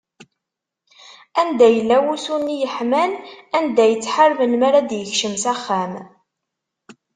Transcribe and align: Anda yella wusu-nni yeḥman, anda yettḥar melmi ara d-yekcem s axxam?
Anda 1.41 1.67
yella 1.75 1.97
wusu-nni 2.05 2.55
yeḥman, 2.61 3.11
anda 3.57 3.83
yettḥar 3.87 4.31
melmi 4.35 4.65
ara 4.67 4.81
d-yekcem 4.89 5.35
s 5.43 5.45
axxam? 5.53 5.93